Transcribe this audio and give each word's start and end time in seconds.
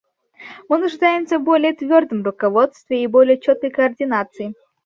Мы 0.67 0.79
нуждаемся 0.79 1.37
в 1.37 1.43
более 1.43 1.73
твердом 1.75 2.23
руководстве 2.23 3.03
и 3.03 3.05
более 3.05 3.39
четкой 3.39 3.69
координации. 3.69 4.55